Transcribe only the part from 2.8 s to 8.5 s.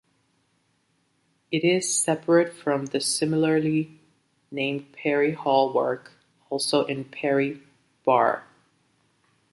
the similarly named Perry Hall Park, also in Perry Barr.